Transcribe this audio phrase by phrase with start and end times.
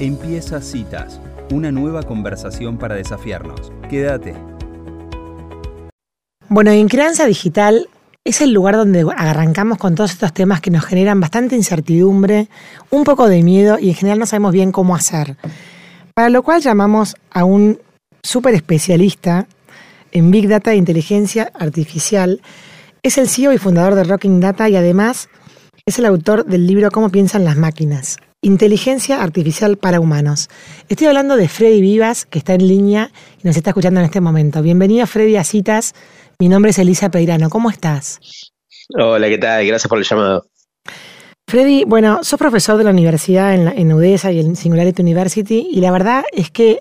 [0.00, 1.20] Empieza Citas,
[1.52, 3.70] una nueva conversación para desafiarnos.
[3.88, 4.34] Quédate.
[6.48, 7.88] Bueno, en Crianza Digital
[8.24, 12.48] es el lugar donde arrancamos con todos estos temas que nos generan bastante incertidumbre,
[12.90, 15.36] un poco de miedo y en general no sabemos bien cómo hacer.
[16.12, 17.78] Para lo cual llamamos a un
[18.20, 19.46] súper especialista
[20.10, 22.42] en Big Data e Inteligencia Artificial.
[23.04, 25.28] Es el CEO y fundador de Rocking Data y además
[25.86, 28.18] es el autor del libro Cómo piensan las máquinas.
[28.44, 30.50] Inteligencia Artificial para Humanos.
[30.90, 33.10] Estoy hablando de Freddy Vivas, que está en línea
[33.42, 34.60] y nos está escuchando en este momento.
[34.60, 35.94] Bienvenido, Freddy, a Citas.
[36.38, 37.48] Mi nombre es Elisa Peirano.
[37.48, 38.20] ¿Cómo estás?
[38.98, 39.66] Hola, ¿qué tal?
[39.66, 40.46] Gracias por el llamado.
[41.48, 45.80] Freddy, bueno, sos profesor de la universidad en, en UDESA y en Singularity University, y
[45.80, 46.80] la verdad es que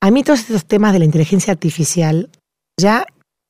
[0.00, 2.30] a mí todos estos temas de la inteligencia artificial
[2.80, 3.04] ya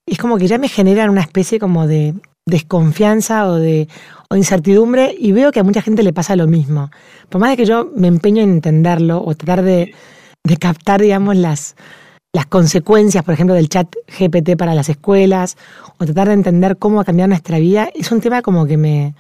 [0.05, 2.15] es como que ya me generan una especie como de
[2.50, 3.88] desconfianza o de
[4.28, 6.90] o incertidumbre y veo que a mucha gente le pasa lo mismo.
[7.28, 9.92] Por más de que yo me empeño en entenderlo o tratar de,
[10.45, 11.74] de captar, digamos, las,
[12.32, 15.57] las consecuencias, por ejemplo, del chat GPT para las escuelas,
[15.98, 18.76] o tratar de entender cómo va a cambiar nuestra vida, es un tema como que
[18.76, 19.14] me,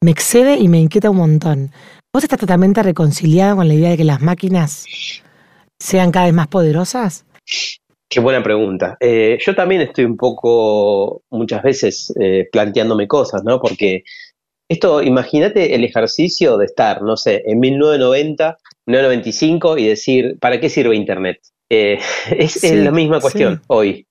[0.00, 1.72] me excede y me inquieta un montón.
[2.14, 4.86] ¿Vos estás totalmente reconciliado con la idea de que las máquinas
[5.80, 7.25] sean cada vez más poderosas?
[8.08, 8.96] Qué buena pregunta.
[9.00, 13.60] Eh, yo también estoy un poco, muchas veces, eh, planteándome cosas, ¿no?
[13.60, 14.04] Porque
[14.68, 20.68] esto, imagínate el ejercicio de estar, no sé, en 1990, 1995 y decir, ¿para qué
[20.68, 21.40] sirve Internet?
[21.68, 21.98] Eh,
[22.30, 24.06] es, la misma cuestión hoy.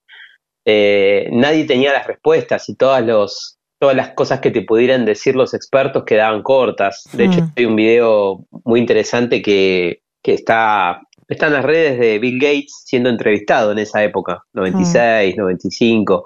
[0.66, 5.54] nadie tenía las respuestas y todas, los, todas las cosas que te pudieran decir los
[5.54, 7.04] expertos quedaban cortas.
[7.14, 7.52] De hecho, mm.
[7.56, 12.82] hay un video muy interesante que, que está está en las redes de Bill Gates
[12.84, 16.24] siendo entrevistado en esa época, 96, 95,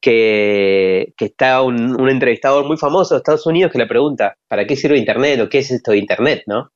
[0.00, 4.66] que, que está un, un, entrevistador muy famoso de Estados Unidos que le pregunta, ¿para
[4.66, 6.42] qué sirve Internet o qué es esto de Internet?
[6.46, 6.70] ¿no?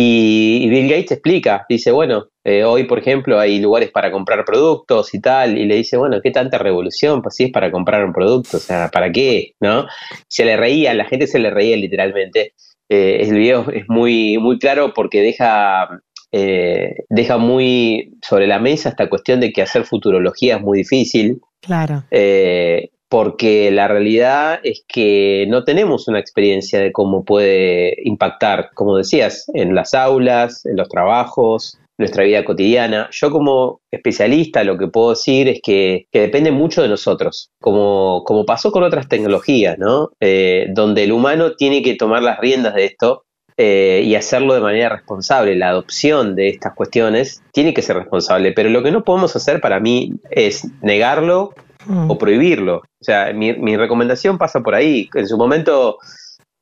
[0.00, 5.12] Y, Bill Gates explica, dice, bueno, eh, hoy por ejemplo hay lugares para comprar productos
[5.12, 7.20] y tal, y le dice, bueno, ¿qué tanta revolución?
[7.20, 9.54] Pues si es para comprar un producto, o sea, ¿para qué?
[9.58, 9.88] ¿No?
[10.28, 12.54] Se le reía, la gente se le reía literalmente.
[12.88, 15.88] Eh, el video es muy, muy claro porque deja
[16.32, 21.40] eh, deja muy sobre la mesa esta cuestión de que hacer futurología es muy difícil.
[21.60, 22.04] Claro.
[22.10, 28.98] Eh, porque la realidad es que no tenemos una experiencia de cómo puede impactar, como
[28.98, 33.08] decías, en las aulas, en los trabajos, nuestra vida cotidiana.
[33.10, 38.44] Yo como especialista lo que puedo decir es que, depende mucho de nosotros, como, como
[38.44, 40.10] pasó con otras tecnologías, ¿no?
[40.20, 43.24] Eh, donde el humano tiene que tomar las riendas de esto
[43.60, 45.56] eh, y hacerlo de manera responsable.
[45.56, 49.60] La adopción de estas cuestiones tiene que ser responsable, pero lo que no podemos hacer
[49.60, 51.54] para mí es negarlo
[51.84, 52.08] mm.
[52.08, 52.76] o prohibirlo.
[52.76, 55.10] O sea, mi, recomendación pasa por ahí.
[55.12, 55.98] En su momento,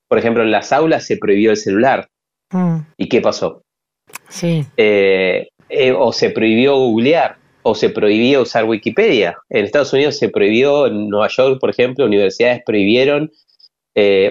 [0.09, 2.09] por ejemplo, en las aulas se prohibió el celular.
[2.51, 2.79] Mm.
[2.97, 3.61] ¿Y qué pasó?
[4.31, 4.65] Sí.
[4.79, 9.37] Eh, eh, o se prohibió googlear o se prohibió usar Wikipedia.
[9.51, 13.31] En Estados Unidos se prohibió, en Nueva York, por ejemplo, universidades prohibieron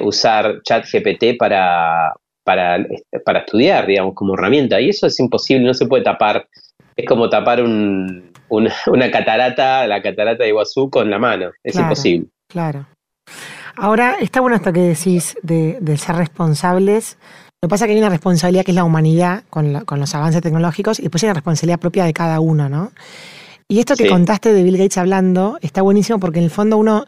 [0.02, 2.14] usar ChatGPT para,
[2.46, 2.86] para,
[3.26, 4.80] para estudiar, digamos, como herramienta.
[4.80, 6.48] Y eso es imposible, no se puede tapar.
[6.96, 11.52] Es como tapar un, una, catarata, la catarata de Iguazú con la mano.
[11.64, 12.28] Es imposible.
[12.48, 12.88] Claro.
[13.76, 17.18] Ahora, está bueno esto que decís de, ser responsables.
[17.62, 20.14] Lo que pasa es que hay una responsabilidad que es la humanidad con, con, los
[20.14, 22.92] avances tecnológicos y después hay una responsabilidad propia de cada uno, ¿no?
[23.68, 27.06] Y esto que contaste de Bill Gates hablando está buenísimo porque en el fondo uno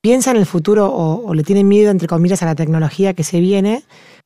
[0.00, 3.24] piensa en el futuro o, o le tiene miedo, entre comillas, a la tecnología que
[3.24, 3.82] se viene,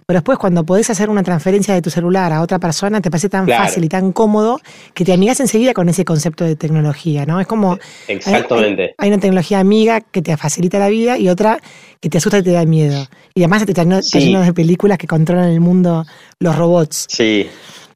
[0.07, 3.29] pero después cuando podés hacer una transferencia de tu celular a otra persona, te parece
[3.29, 4.61] tan fácil y tan cómodo
[4.95, 7.41] que te amigas enseguida con ese concepto de tecnología, ¿no?
[7.41, 7.79] Es como...
[8.09, 8.95] Exactamente.
[8.99, 11.59] Hay, una tecnología amiga que te facilita la vida y otra
[12.01, 13.07] que te asusta y te da miedo.
[13.35, 13.85] Y además te está
[14.19, 16.05] lleno de películas que controlan el mundo
[16.41, 17.07] los robots.
[17.09, 17.47] Sí,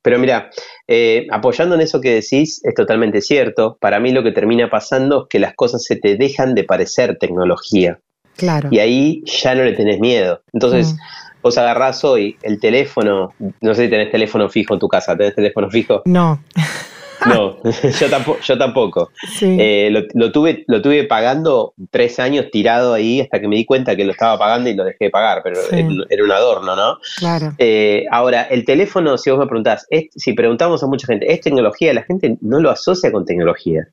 [0.07, 0.51] pero mira,
[0.87, 3.77] eh, apoyando en eso que decís, es totalmente cierto.
[3.81, 7.19] Para mí lo que termina pasando es que las cosas se te dejan de parecer
[7.19, 7.99] tecnología.
[8.37, 8.69] Claro.
[8.71, 10.43] Y ahí ya no le tenés miedo.
[10.53, 10.99] Entonces, mm.
[11.43, 15.35] Vos agarrás hoy el teléfono, no sé si tenés teléfono fijo en tu casa, ¿tenés
[15.35, 16.03] teléfono fijo?
[16.05, 16.41] No.
[17.27, 17.57] No,
[18.01, 18.41] yo tampoco.
[18.43, 19.11] Yo tampoco.
[19.41, 23.97] Eh, lo, tuve, lo tuve pagando tres años tirado ahí hasta que me di cuenta
[23.97, 25.61] que lo estaba pagando y lo dejé de pagar, pero
[26.09, 26.99] era un adorno, ¿no?
[27.19, 27.53] Claro.
[27.59, 31.93] Eh, ahora, el teléfono, si vos me preguntás, si preguntamos a mucha gente, ¿es tecnología?
[31.93, 33.89] La gente no lo asocia con tecnología.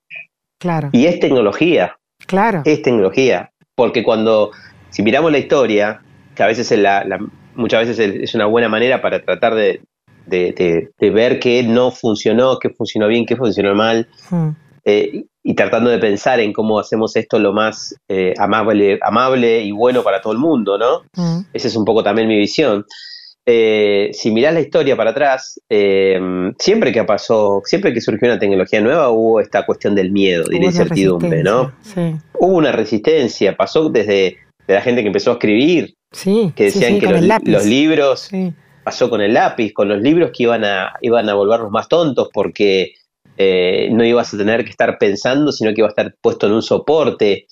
[0.60, 0.90] Claro.
[0.92, 1.98] Y es tecnología.
[2.26, 2.62] Claro.
[2.66, 3.52] Es tecnología.
[3.76, 4.52] Porque cuando,
[4.90, 6.02] si miramos la historia,
[6.36, 7.06] que a veces la,
[7.56, 9.82] muchas veces es una buena manera para tratar de,
[10.26, 14.50] ver qué no funcionó, qué funcionó bien, qué funcionó mal, hmm.
[14.86, 19.72] eh, y tratando de pensar en cómo hacemos esto lo más eh, amable, amable y
[19.72, 21.02] bueno para todo el mundo, ¿no?
[21.14, 21.42] Hmm.
[21.52, 22.86] Esa es un poco también mi visión.
[23.46, 26.18] eh, si mirás la historia para atrás, eh,
[26.58, 30.60] siempre que pasó, siempre que surgió una tecnología nueva, hubo esta cuestión del miedo y
[30.60, 31.74] la incertidumbre, ¿no?
[32.40, 34.38] Hubo una resistencia, pasó desde
[34.68, 38.30] la gente que empezó a escribir, que decían que los, libros,
[38.84, 42.30] pasó con el lápiz, con los libros que iban a, iban a volvernos más tontos
[42.34, 42.94] porque
[43.38, 46.54] eh, no ibas a tener que estar pensando, sino que iba a estar puesto en
[46.54, 47.48] un soporte.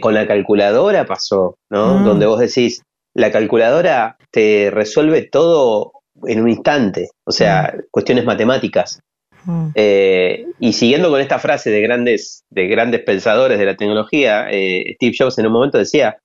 [0.00, 1.98] con la calculadora pasó, ¿no?
[1.98, 2.04] Mm.
[2.04, 2.82] Donde vos decís,
[3.14, 5.92] la calculadora te resuelve todo
[6.26, 7.80] en un instante, o sea, mm.
[7.90, 9.00] cuestiones matemáticas.
[9.44, 9.68] Mm.
[9.74, 14.94] Eh, y siguiendo con esta frase de grandes, de grandes pensadores de la tecnología, eh,
[14.94, 16.16] Steve Jobs en un momento decía,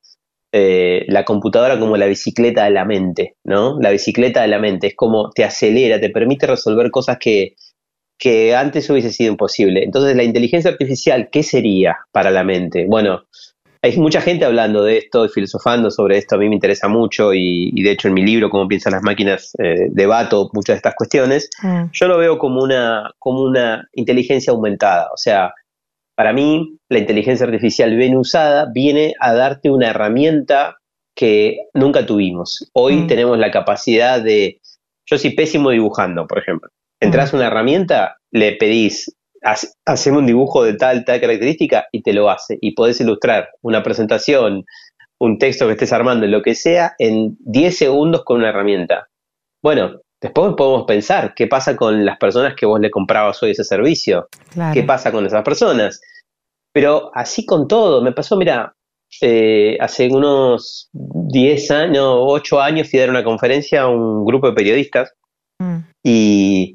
[0.52, 3.78] eh, la computadora como la bicicleta de la mente, ¿no?
[3.80, 7.54] La bicicleta de la mente es como te acelera, te permite resolver cosas que,
[8.18, 9.84] que antes hubiese sido imposible.
[9.84, 12.86] Entonces, la inteligencia artificial, ¿qué sería para la mente?
[12.88, 13.24] Bueno,
[13.82, 17.32] hay mucha gente hablando de esto y filosofando sobre esto, a mí me interesa mucho
[17.32, 20.94] y, de hecho en mi libro, Cómo piensan las máquinas, eh, debato muchas de estas
[20.96, 21.48] cuestiones.
[21.62, 21.84] Mm.
[21.92, 25.52] Yo lo veo como una, como una inteligencia aumentada, o sea,
[26.18, 30.78] para mí la inteligencia artificial bien usada viene a darte una herramienta
[31.14, 32.68] que nunca tuvimos.
[32.72, 33.06] Hoy mm.
[33.06, 34.60] tenemos la capacidad de,
[35.06, 36.70] yo soy pésimo dibujando, por ejemplo.
[37.00, 37.38] Entras a mm.
[37.38, 39.14] una herramienta, le pedís
[39.86, 42.58] hacemos un dibujo de tal, tal característica y te lo hace.
[42.60, 44.64] Y podés ilustrar una presentación,
[45.20, 49.06] un texto que estés armando, lo que sea, en 10 segundos con una herramienta.
[49.62, 53.64] Bueno, después podemos pensar qué pasa con las personas que vos le comprabas hoy ese
[53.64, 54.28] servicio.
[54.72, 56.00] ¿Qué pasa con esas personas?
[56.72, 58.74] Pero así con todo, me pasó, mira,
[59.20, 64.48] eh, hace unos 10 años, 8 años fui a dar una conferencia a un grupo
[64.48, 65.12] de periodistas
[65.58, 65.78] mm.
[66.04, 66.74] y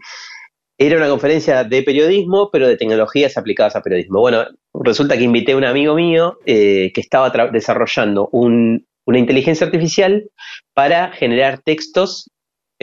[0.77, 4.19] era una conferencia de periodismo, pero de tecnologías aplicadas a periodismo.
[4.19, 10.29] Bueno, resulta que invité a un amigo mío eh, que estaba desarrollando una inteligencia artificial
[10.73, 12.29] para generar textos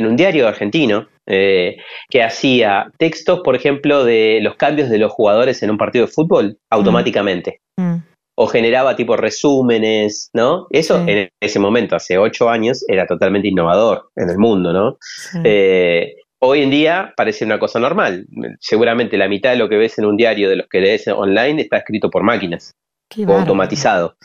[0.01, 1.77] en un diario argentino, eh,
[2.09, 6.13] que hacía textos, por ejemplo, de los cambios de los jugadores en un partido de
[6.13, 7.61] fútbol automáticamente.
[7.77, 7.83] Mm.
[7.83, 8.05] Mm.
[8.35, 10.67] O generaba tipo resúmenes, ¿no?
[10.71, 14.97] Eso en ese momento, hace ocho años, era totalmente innovador en el mundo, ¿no?
[15.45, 18.27] Eh, Hoy en día parece una cosa normal.
[18.61, 21.61] Seguramente la mitad de lo que ves en un diario de los que lees online
[21.61, 22.75] está escrito por máquinas
[23.27, 24.17] o automatizado.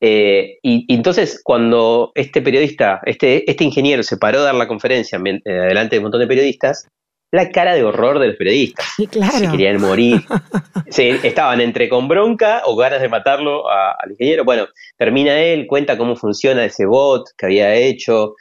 [0.00, 5.20] Eh, y, entonces, cuando este periodista, este, este ingeniero se paró a dar la conferencia
[5.24, 6.88] eh, delante de un montón de periodistas,
[7.32, 8.86] la cara de horror de los periodistas.
[8.96, 9.38] Sí, claro.
[9.38, 10.22] Se querían morir.
[10.86, 14.44] estaban entre con bronca o ganas de matarlo al ingeniero.
[14.44, 14.66] Bueno,
[14.96, 18.34] termina él, cuenta cómo funciona ese bot que había hecho,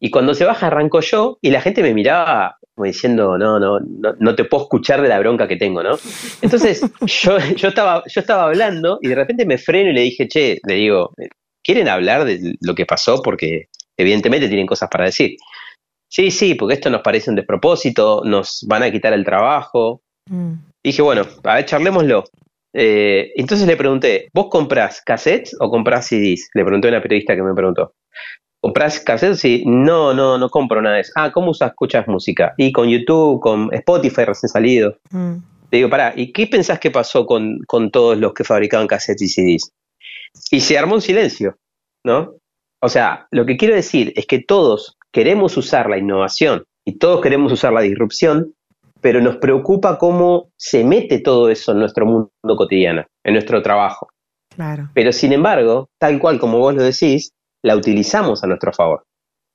[0.00, 3.80] y cuando se baja arranco yo y la gente me miraba como diciendo, no, no,
[3.80, 5.96] no, no te puedo escuchar de la bronca que tengo, ¿no?
[6.42, 6.82] Entonces
[7.22, 10.58] yo, yo, estaba, yo estaba hablando y de repente me freno y le dije, che,
[10.62, 11.14] le digo,
[11.64, 13.22] ¿quieren hablar de lo que pasó?
[13.22, 15.36] Porque evidentemente tienen cosas para decir.
[16.08, 20.02] Sí, sí, porque esto nos parece un despropósito, nos van a quitar el trabajo.
[20.28, 20.52] Mm.
[20.84, 22.24] Dije, bueno, a ver, charlémoslo.
[22.74, 26.50] Eh, entonces le pregunté, ¿vos comprás cassettes o comprás CDs?
[26.52, 27.94] Le pregunté a una periodista que me preguntó.
[28.60, 29.40] ¿Compras cassettes?
[29.40, 31.12] Sí, no, no, no compro nada de eso.
[31.14, 32.54] Ah, ¿cómo usas, escuchas música?
[32.56, 34.96] Y con YouTube, con Spotify recién salido.
[35.10, 35.36] Mm.
[35.70, 37.60] Te digo, pará, ¿y qué pensás que pasó con,
[37.92, 39.72] todos los que fabricaban cassettes y CDs?
[40.50, 41.56] Y se armó un silencio,
[42.04, 42.34] ¿no?
[42.80, 47.20] O sea, lo que quiero decir es que todos queremos usar la innovación y todos
[47.20, 48.54] queremos usar la disrupción,
[49.00, 54.08] pero nos preocupa cómo se mete todo eso en nuestro mundo cotidiano, en nuestro trabajo.
[54.54, 54.88] Claro.
[54.94, 57.32] Pero sin embargo, tal cual como vos lo decís,
[57.66, 59.02] la utilizamos a nuestro favor.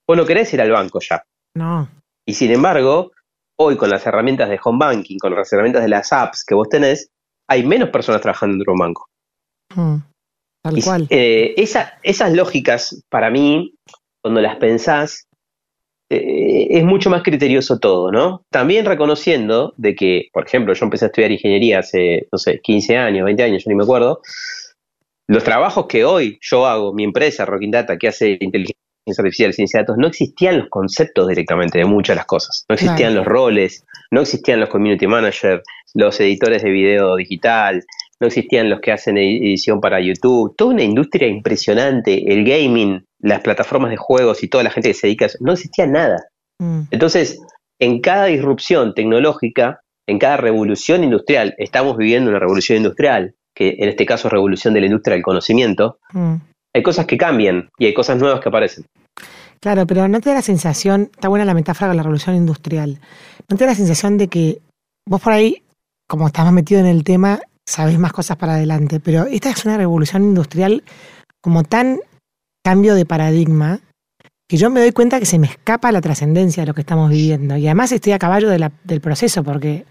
[0.06, 1.24] Vos no querés ir al banco ya.
[1.56, 1.88] No.
[2.28, 3.12] Y sin embargo,
[3.58, 6.68] hoy con las herramientas de home banking, con las herramientas de las apps que vos
[6.68, 7.10] tenés,
[7.50, 9.08] hay menos personas trabajando dentro de un banco.
[9.76, 9.96] Mm,
[10.62, 11.08] tal cual.
[11.10, 13.74] Eh, esas lógicas, para mí,
[14.22, 15.26] cuando las pensás,
[16.10, 18.44] eh, es mucho más criterioso todo, ¿no?
[18.50, 22.98] También reconociendo de que, por ejemplo, yo empecé a estudiar ingeniería hace, no sé, 15
[22.98, 24.20] años, 20 años, yo ni me acuerdo,
[25.32, 28.76] los trabajos que hoy yo hago, mi empresa, Rocking Data, que hace inteligencia
[29.18, 32.66] artificial, ciencia de datos, no existían los conceptos directamente de muchas de las cosas.
[32.68, 37.82] No existían los roles, no existían los community managers, los editores de video digital,
[38.20, 40.54] no existían los que hacen edición para YouTube.
[40.58, 44.96] Toda una industria impresionante, el gaming, las plataformas de juegos y toda la gente que
[44.96, 46.26] se dedica a eso, no existía nada.
[46.60, 46.82] Mm.
[46.92, 47.40] Entonces,
[47.80, 53.90] en cada disrupción tecnológica, en cada revolución industrial, estamos viviendo una revolución industrial, que en
[53.90, 56.36] este caso es revolución de la industria del conocimiento, mm.
[56.76, 58.86] hay cosas que cambian y hay cosas nuevas que aparecen.
[59.60, 63.00] Claro, pero no te da la sensación, está buena la metáfora de la revolución industrial,
[63.48, 64.60] no te da la sensación de que
[65.08, 65.64] vos por ahí,
[66.08, 69.66] como estás más metido en el tema, sabés más cosas para adelante, pero esta es
[69.66, 70.84] una revolución industrial
[71.42, 72.00] como tan
[72.64, 73.80] cambio de paradigma
[74.48, 77.10] que yo me doy cuenta que se me escapa la trascendencia de lo que estamos
[77.10, 77.56] viviendo.
[77.56, 79.86] Y además estoy a caballo de la, del proceso, porque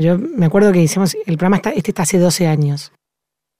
[0.00, 2.92] yo me acuerdo que hicimos, el programa está, este está hace 12 años.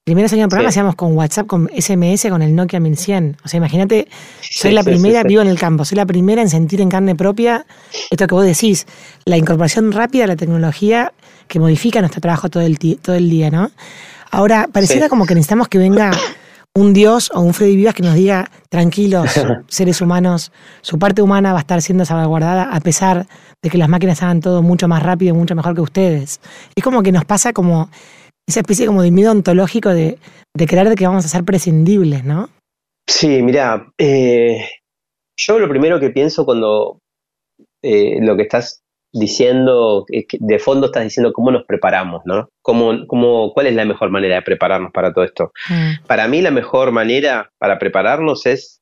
[0.05, 3.37] Primeros años del programa hacíamos con WhatsApp, con SMS, con el Nokia 1100.
[3.43, 4.07] O sea, imagínate,
[4.41, 7.65] soy la primera, vivo en el campo, soy la primera en sentir en carne propia
[8.09, 8.87] esto que vos decís,
[9.25, 11.11] la incorporación rápida de la tecnología
[11.47, 13.71] que modifica nuestro trabajo todo el, todo el día, ¿no?
[14.31, 16.11] Ahora, pareciera como que necesitamos que venga
[16.75, 19.31] un Dios o un Freddy Vivas que nos diga, tranquilos,
[19.67, 23.27] seres humanos, su parte humana va a estar siendo salvaguardada a pesar
[23.61, 26.39] de que las máquinas hagan todo mucho más rápido y mucho mejor que ustedes.
[26.75, 27.89] Es como que nos pasa como
[28.47, 30.17] esa especie como de miedo ontológico de,
[30.55, 32.49] creer de que vamos a ser prescindibles, ¿no?
[33.07, 34.67] Sí, mira, eh,
[35.37, 36.99] yo lo primero que pienso cuando
[37.83, 42.49] eh, lo que estás diciendo, de fondo estás diciendo cómo nos preparamos, ¿no?
[42.61, 45.51] ¿Cómo, cómo, ¿Cuál es la mejor manera de prepararnos para todo esto?
[45.69, 46.05] Mm.
[46.05, 48.81] Para mí la mejor manera para prepararnos es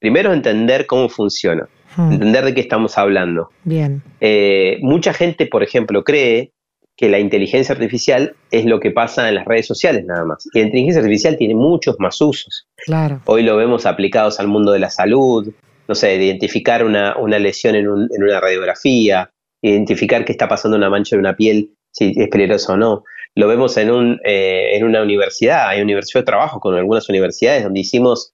[0.00, 2.12] primero entender cómo funciona, mm.
[2.12, 3.50] entender de qué estamos hablando.
[3.64, 4.02] Bien.
[4.20, 6.52] Eh, mucha gente, por ejemplo, cree
[6.96, 10.46] que la inteligencia artificial es lo que pasa en las redes sociales nada más.
[10.52, 12.66] Y la inteligencia artificial tiene muchos más usos.
[12.76, 13.22] Claro.
[13.24, 15.50] Hoy lo vemos aplicados al mundo de la salud,
[15.88, 19.30] no sé, identificar una, lesión en, en, una radiografía,
[19.62, 23.04] identificar qué está pasando en una mancha de una piel, si es peligroso o no.
[23.34, 27.62] Lo vemos en, un, eh, en una universidad, hay universidad de trabajo con algunas universidades
[27.62, 28.32] donde hicimos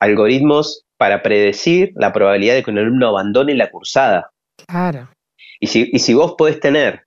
[0.00, 4.30] algoritmos para predecir la probabilidad de que un alumno abandone la cursada.
[4.66, 5.08] Claro.
[5.60, 7.04] Y si, y si vos podés tener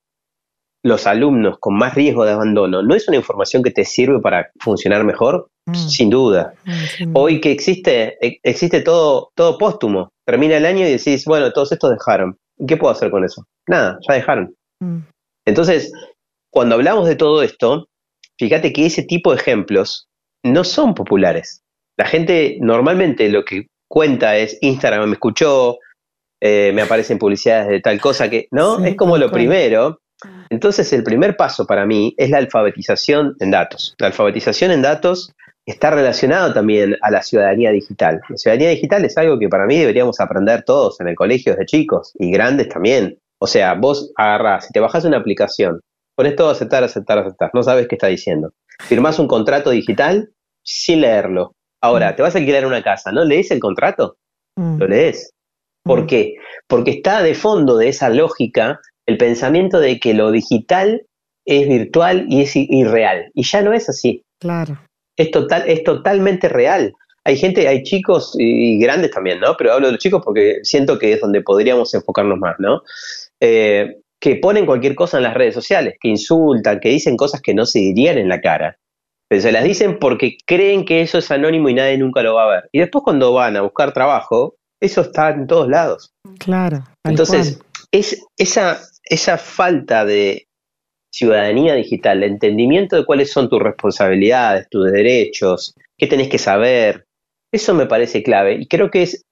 [0.83, 4.51] los alumnos con más riesgo de abandono, ¿no es una información que te sirve para
[4.59, 5.49] funcionar mejor?
[5.65, 5.75] Mm.
[5.75, 6.53] Sin duda.
[6.65, 10.09] Mm, Hoy que existe, e, existe todo, todo póstumo.
[10.25, 12.37] Termina el año y decís, bueno, todos estos dejaron.
[12.65, 13.45] ¿Qué puedo hacer con eso?
[13.67, 14.55] Nada, ya dejaron.
[14.79, 14.99] Mm.
[15.45, 15.91] Entonces,
[16.51, 17.87] cuando hablamos de todo esto,
[18.39, 20.07] fíjate que ese tipo de ejemplos
[20.43, 21.61] no son populares.
[21.97, 25.77] La gente normalmente lo que cuenta es Instagram me escuchó,
[26.41, 28.83] eh, me aparecen publicidades de tal cosa que, ¿no?
[28.85, 29.99] es como lo primero.
[30.49, 33.95] Entonces, el primer paso para mí es la alfabetización en datos.
[33.99, 35.33] La alfabetización en datos
[35.71, 38.21] está relacionado también a la ciudadanía digital.
[38.29, 41.65] La ciudadanía digital es algo que para mí deberíamos aprender todos en el colegio desde
[41.65, 43.19] chicos y grandes también.
[43.39, 45.81] O sea, vos agarrás, si te bajás una aplicación,
[46.15, 48.53] pones todo aceptar, aceptar, aceptar, no sabes qué está diciendo.
[48.79, 50.29] Firmás un contrato digital
[50.63, 51.53] sin leerlo.
[51.81, 54.15] Ahora, te vas a alquilar una casa, ¿no lees el contrato?
[54.55, 54.77] Mm.
[54.77, 55.31] Lo lees.
[55.83, 56.07] ¿Por mm.
[56.07, 56.35] qué?
[56.67, 61.05] Porque está de fondo de esa lógica el pensamiento de que lo digital
[61.45, 63.31] es virtual y es irreal.
[63.33, 64.23] Y ya no es así.
[64.39, 64.77] Claro
[65.17, 66.93] es, total, es totalmente real.
[67.23, 69.55] Hay gente, hay chicos y grandes también, ¿no?
[69.57, 72.81] Pero hablo de los chicos porque siento que es donde podríamos enfocarnos más, ¿no?
[73.41, 77.53] Eh, que ponen cualquier cosa en las redes sociales, que insultan, que dicen cosas que
[77.53, 78.77] no se dirían en la cara.
[79.29, 82.45] Pero se las dicen porque creen que eso es anónimo y nadie nunca lo va
[82.45, 82.69] a ver.
[82.71, 86.13] Y después cuando van a buscar trabajo, eso está en todos lados.
[86.39, 86.83] Claro.
[87.03, 87.59] Entonces,
[87.91, 90.46] es esa, esa falta de,
[91.17, 97.05] ciudadanía digital, entendimiento de cuáles son tus responsabilidades, tus derechos, qué tenés que saber.
[97.51, 98.53] Eso me parece clave.
[98.59, 99.25] Y creo que es,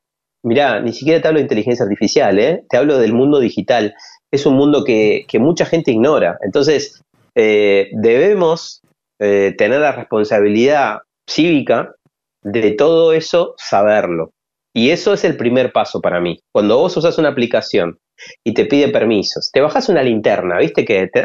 [0.44, 2.64] mirá, ni siquiera te hablo de inteligencia artificial, ¿eh?
[2.70, 3.94] te hablo del mundo digital.
[4.32, 6.40] Es un mundo que, mucha gente ignora.
[6.42, 7.04] Entonces,
[7.36, 8.82] eh, debemos
[9.20, 11.94] eh, tener la responsabilidad cívica
[12.42, 14.32] de todo eso, saberlo.
[14.74, 16.40] Y eso es el primer paso para mí.
[16.52, 18.00] Cuando vos usas una aplicación
[18.44, 21.22] y te pide permisos, te bajas una linterna, viste que te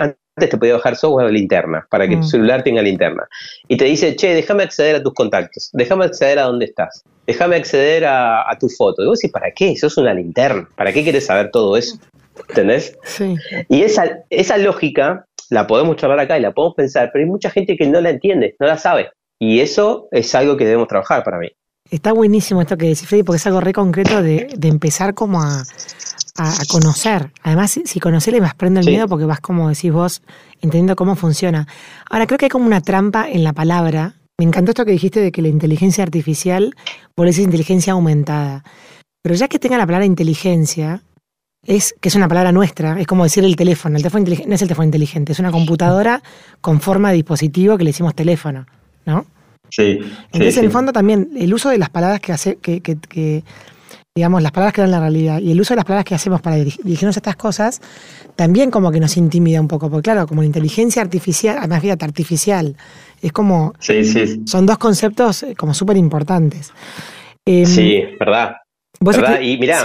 [0.49, 2.29] podía bajar software de linterna para que tu mm.
[2.29, 3.29] celular tenga linterna.
[3.69, 7.57] Y te dice, che, déjame acceder a tus contactos, déjame acceder a dónde estás, déjame
[7.57, 9.03] acceder a, tu foto.
[9.03, 9.73] Y vos decís, ¿para qué?
[9.73, 10.69] Eso es una linterna.
[10.77, 11.99] ¿Para qué quieres saber todo eso?
[12.49, 12.99] ¿Entendés?
[13.05, 13.37] Sí.
[13.69, 17.51] Y esa, esa lógica la podemos charlar acá y la podemos pensar, pero hay mucha
[17.51, 19.11] gente que no la entiende, no la sabe.
[19.39, 21.49] Y eso es algo que debemos trabajar para mí.
[21.91, 25.43] Está buenísimo esto que decís, Freddy, porque es algo re concreto de, de empezar como
[25.43, 25.65] a,
[26.37, 27.33] a, conocer.
[27.43, 30.23] Además, si, conoces le vas prendo el miedo porque vas, como decís vos,
[30.61, 31.67] entendiendo cómo funciona.
[32.09, 34.15] Ahora, creo que hay como una trampa en la palabra.
[34.39, 36.75] Me encantó esto que dijiste de que la inteligencia artificial,
[37.15, 38.65] por eso es inteligencia aumentada.
[39.23, 41.03] Pero ya que tenga la palabra inteligencia,
[41.67, 43.97] es que es una palabra nuestra, es como decir el teléfono.
[43.97, 46.23] El teléfono no es el teléfono inteligente, es una computadora
[46.63, 48.67] con forma de dispositivo que le decimos teléfono,
[49.05, 49.27] ¿no?
[49.71, 49.99] Sí.
[50.33, 53.45] Entonces, en el fondo también, el uso de las palabras que, hace, que, que, que
[54.15, 56.41] digamos, las palabras que dan la realidad y el uso de las palabras que hacemos
[56.41, 57.81] para dirigirnos a estas cosas,
[58.37, 62.05] también como que nos intimida un poco, porque claro, como la inteligencia artificial, además fíjate,
[62.05, 62.77] artificial,
[63.23, 64.43] es como, sí, sí.
[64.47, 66.73] son dos conceptos eh, como súper importantes.
[67.47, 68.57] Em, sí, verdad.
[69.01, 69.41] ¿verdad?
[69.41, 69.81] Y mira,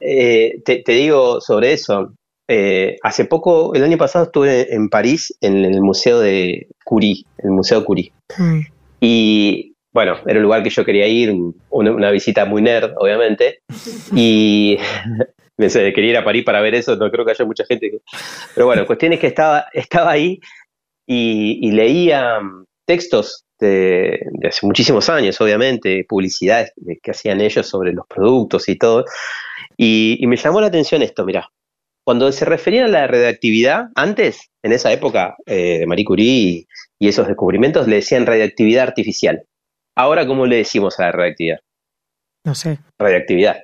[0.00, 2.12] eh, te, digo sobre eso,
[2.48, 7.50] eh, hace poco, el año pasado estuve en París, en el Museo de Curie, el
[7.50, 8.12] Museo Curie.
[8.36, 8.60] Mm.
[9.00, 11.34] Y bueno, era un lugar que yo quería ir,
[11.70, 13.62] una, visita muy nerd, obviamente,
[14.14, 14.78] y
[15.56, 17.90] me quería ir a París para ver eso, no creo que haya mucha gente.
[18.54, 20.40] Pero bueno, cuestión es que estaba, estaba ahí
[21.06, 28.06] y, leía mm, textos de, hace muchísimos años, obviamente, publicidades que hacían ellos sobre los
[28.06, 29.04] productos y todo,
[29.76, 31.48] y, me llamó la atención esto, mira,
[32.10, 36.66] cuando se referían a la radioactividad, antes, en esa época eh, de Marie Curie
[36.98, 39.44] y, esos descubrimientos, le decían radioactividad artificial.
[39.96, 41.60] Ahora, ¿cómo le decimos a la radioactividad?
[42.44, 42.80] No sé.
[42.98, 43.60] Radioactividad.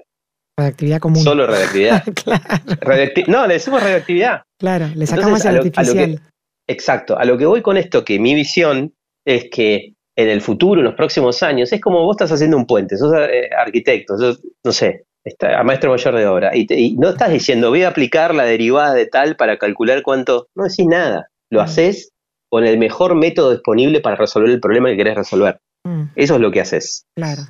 [0.57, 1.25] Radioactividad común.
[1.25, 2.05] Solo radioactividad.
[2.25, 3.13] claro.
[3.27, 4.43] no, le decimos radioactividad.
[4.61, 6.21] Claro, le sacamos el artificial.
[6.69, 7.19] exacto.
[7.19, 8.95] A lo que voy con esto, que mi visión
[9.27, 12.67] es que en el futuro, en los próximos años, es como vos estás haciendo un
[12.67, 17.11] puente, sos eh, arquitecto, sos, no sé, está, maestro mayor de obra, y, y, no
[17.11, 21.29] estás diciendo voy a aplicar la derivada de tal para calcular cuánto, no decís nada,
[21.51, 21.63] lo mm.
[21.65, 22.13] haces
[22.49, 25.59] con el mejor método disponible para resolver el problema que querés resolver.
[25.85, 26.05] Mm.
[26.15, 27.05] Eso es lo que haces.
[27.17, 27.43] Claro.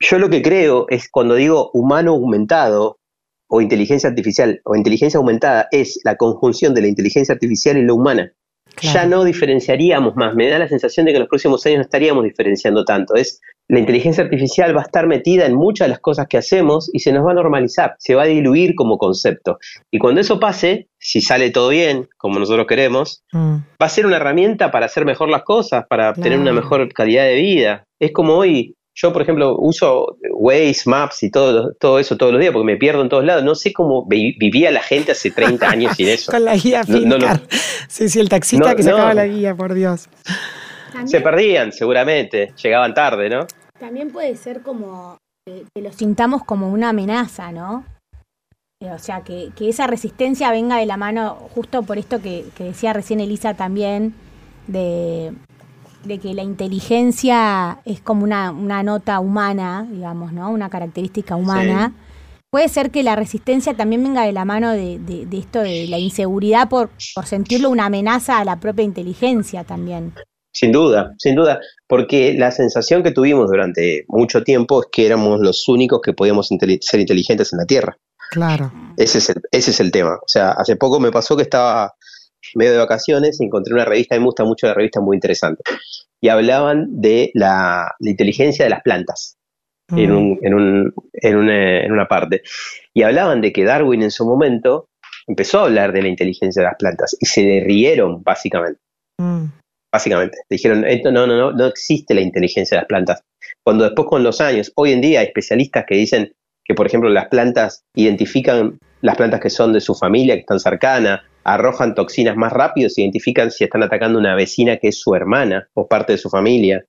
[0.00, 2.98] Yo lo que creo es cuando digo humano aumentado
[3.48, 7.92] o inteligencia artificial o inteligencia aumentada es la conjunción de la inteligencia artificial y la
[7.92, 8.32] humana.
[8.82, 10.34] Ya no diferenciaríamos más.
[10.34, 13.14] Me da la sensación de que en los próximos años no estaríamos diferenciando tanto.
[13.14, 16.88] Es la inteligencia artificial va a estar metida en muchas de las cosas que hacemos
[16.92, 19.58] y se nos va a normalizar, se va a diluir como concepto.
[19.90, 23.56] Y cuando eso pase, si sale todo bien, como nosotros queremos, mm.
[23.80, 27.24] va a ser una herramienta para hacer mejor las cosas, para tener una mejor calidad
[27.24, 27.84] de vida.
[28.00, 32.40] Es como hoy, yo por ejemplo uso Waze, Maps y todo, todo eso todos los
[32.40, 33.42] días porque me pierdo en todos lados.
[33.44, 36.30] No sé cómo vivía la gente hace 30 años sin eso.
[36.30, 36.82] Con la guía
[37.88, 40.08] Sí, sí, el taxista que sacaba la guía, por Dios.
[41.04, 43.46] Se perdían seguramente, llegaban tarde, ¿no?
[43.78, 47.84] También puede ser como que lo sintamos como una amenaza, ¿no?
[48.82, 52.92] Eh, o sea, que, esa resistencia venga de la mano, justo por esto que, decía
[52.92, 54.14] recién Elisa también,
[54.66, 55.32] de,
[56.06, 60.50] que la inteligencia es como una, nota humana, digamos, ¿no?
[60.50, 61.94] Una característica humana.
[62.50, 66.68] Puede ser que la resistencia también venga de la mano de, esto de la inseguridad
[66.68, 70.12] por, por sentirlo una amenaza a la propia inteligencia también.
[70.56, 75.38] Sin duda, sin duda, porque la sensación que tuvimos durante mucho tiempo es que éramos
[75.40, 77.98] los únicos que podíamos ser inteligentes en la Tierra.
[78.30, 78.72] Claro.
[78.96, 80.14] Ese es, el, ese es el tema.
[80.14, 81.92] O sea, hace poco me pasó que estaba
[82.54, 85.62] medio de vacaciones y encontré una revista, me gusta mucho la revista, muy interesante.
[86.22, 89.36] Y hablaban de la, inteligencia de las plantas
[89.94, 90.16] en, mm.
[90.16, 92.40] un, en, un, en, una, en, una, parte.
[92.94, 94.88] Y hablaban de que Darwin en su momento
[95.26, 98.80] empezó a hablar de la inteligencia de las plantas y se rieron, básicamente.
[99.18, 99.48] Mm.
[99.96, 100.36] Básicamente.
[100.50, 103.22] Dijeron, esto no, no, no, no existe la inteligencia de las plantas.
[103.64, 107.08] Cuando después con los años, hoy en día hay especialistas que dicen que, por ejemplo,
[107.08, 112.36] las plantas identifican las plantas que son de su familia, que están cercanas, arrojan toxinas
[112.36, 116.12] más rápido, se identifican si están atacando una vecina que es su hermana o parte
[116.12, 116.84] de su familia.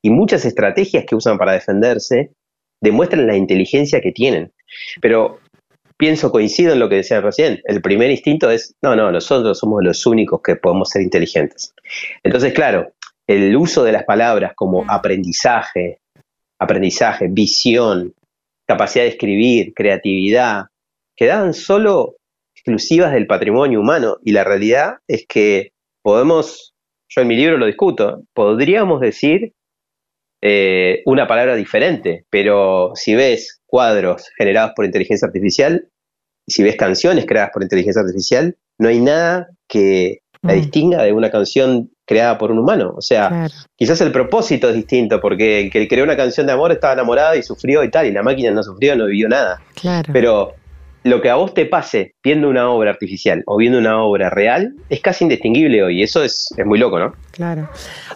[0.00, 2.30] Y muchas estrategias que usan para defenderse
[2.80, 4.50] demuestran la inteligencia que tienen.
[5.02, 5.40] Pero
[5.96, 9.82] pienso, coincido en lo que decían recién, el primer instinto es, no, no, nosotros somos
[9.82, 11.74] los únicos que podemos ser inteligentes.
[12.22, 12.92] Entonces, claro,
[13.26, 15.98] el uso de las palabras como aprendizaje,
[16.58, 18.14] aprendizaje, visión,
[18.66, 20.66] capacidad de escribir, creatividad,
[21.16, 22.16] quedaban solo
[22.54, 24.18] exclusivas del patrimonio humano.
[24.24, 26.74] Y la realidad es que podemos,
[27.08, 29.52] yo en mi libro lo discuto, podríamos decir
[30.42, 35.86] eh, una palabra diferente, pero si ves cuadros generados por inteligencia artificial,
[36.46, 40.56] si ves canciones creadas por inteligencia artificial, no hay nada que la mm.
[40.56, 42.94] distinga de una canción creada por un humano.
[42.96, 46.72] O sea, quizás el propósito es distinto, porque el que creó una canción de amor
[46.72, 49.60] estaba enamorado y sufrió y tal, y la máquina no sufrió, no vivió nada.
[49.74, 50.10] Claro.
[50.10, 50.54] Pero
[51.06, 54.74] lo que a vos te pase viendo una obra artificial o viendo una obra real
[54.88, 56.02] es casi indistinguible hoy.
[56.02, 57.14] Eso es, es muy loco, ¿no?
[57.30, 57.68] Claro.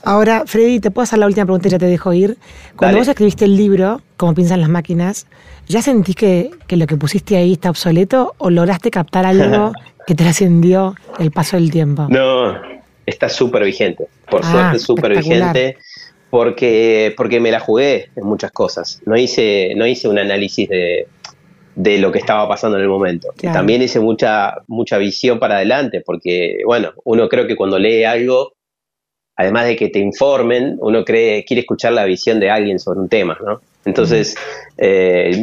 [0.02, 2.36] Ahora, Freddy, te puedo hacer la última pregunta y ya te dejo ir.
[2.74, 5.26] Cuando vos escribiste el libro, Cómo piensan las máquinas,
[5.68, 9.72] ¿ya sentís que, que lo que pusiste ahí está obsoleto o lograste captar algo
[10.06, 12.06] que trascendió el paso del tiempo?
[12.10, 12.60] No,
[13.06, 15.78] está súper vigente, por ah, suerte súper vigente,
[16.28, 19.00] porque, porque me la jugué en muchas cosas.
[19.06, 21.06] No hice, no hice un análisis de,
[21.82, 23.28] de lo que estaba pasando en el momento.
[23.40, 28.52] También hice mucha, mucha visión para adelante, porque, bueno, uno creo que cuando lee algo,
[29.36, 33.08] además de que te informen, uno cree, quiere escuchar la visión de alguien sobre un
[33.08, 33.62] tema, ¿no?
[33.86, 34.36] Entonces,
[34.76, 35.42] eh,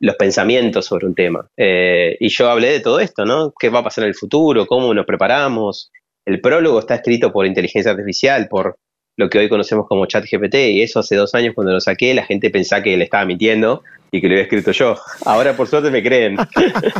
[0.00, 1.46] los pensamientos sobre un tema.
[1.56, 3.52] Eh, y yo hablé de todo esto, ¿no?
[3.56, 4.66] ¿Qué va a pasar en el futuro?
[4.66, 5.92] ¿Cómo nos preparamos?
[6.26, 8.78] El prólogo está escrito por inteligencia artificial, por
[9.16, 12.24] lo que hoy conocemos como ChatGPT, y eso hace dos años cuando lo saqué, la
[12.24, 14.96] gente pensaba que le estaba mintiendo y que lo había escrito yo.
[15.24, 16.36] Ahora por suerte me creen.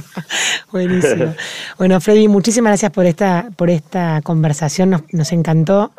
[0.73, 1.35] Buenísimo.
[1.79, 5.93] Bueno, Freddy, muchísimas gracias por esta, por esta conversación, nos, encantó.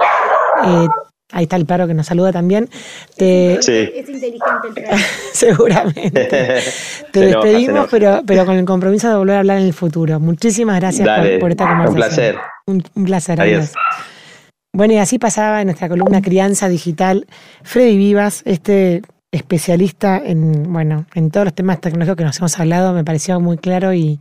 [0.65, 0.87] Eh,
[1.33, 2.69] Ahí está el perro que nos saluda también.
[3.17, 4.97] Es inteligente el perro.
[5.33, 6.25] Seguramente.
[7.11, 10.19] Te despedimos, pero, pero con el compromiso de volver a hablar en el futuro.
[10.19, 11.07] Muchísimas gracias
[11.39, 11.87] por, esta conversación.
[11.87, 12.37] Un placer.
[12.95, 13.41] Un, placer.
[13.41, 13.71] Adiós.
[14.75, 17.27] Bueno, y así pasaba en nuestra columna Crianza Digital
[17.61, 22.93] Freddy Vivas, este especialista en, bueno, en todos los temas tecnológicos que nos hemos hablado,
[22.93, 24.19] me pareció muy claro y,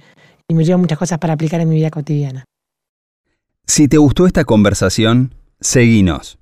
[0.49, 2.45] me lleva muchas cosas para aplicar en mi vida cotidiana.
[3.67, 6.39] Si te gustó esta conversación, seguinos